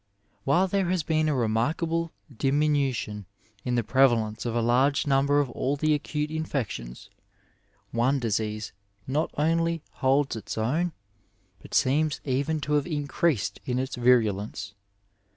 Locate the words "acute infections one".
5.93-8.17